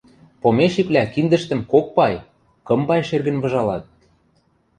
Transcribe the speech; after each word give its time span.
Помещиквлӓ 0.41 1.03
киндӹштӹм 1.13 1.61
кок 1.71 1.85
пай, 1.95 2.15
кым 2.67 2.81
пай 2.87 3.01
шергӹн 3.07 3.37
выжалат... 3.43 3.83